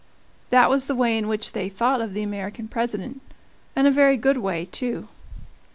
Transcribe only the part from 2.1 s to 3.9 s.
the American President and